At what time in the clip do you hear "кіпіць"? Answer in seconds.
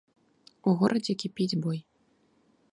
1.25-1.59